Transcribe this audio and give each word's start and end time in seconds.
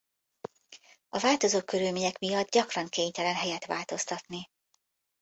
A 1.09 1.19
változó 1.19 1.61
körülmények 1.61 2.19
miatt 2.19 2.51
gyakran 2.51 2.87
kénytelen 2.87 3.35
helyet 3.35 3.65
változtatni. 3.65 4.49